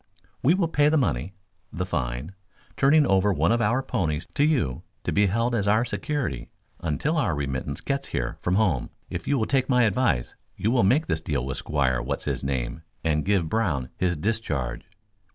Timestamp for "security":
5.87-6.49